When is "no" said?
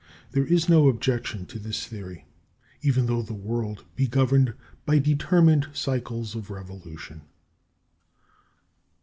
0.67-0.87